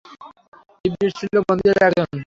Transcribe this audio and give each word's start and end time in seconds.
ইবলীস 0.85 1.13
ছিল 1.19 1.33
বন্দীদের 1.47 1.77
একজন। 1.87 2.07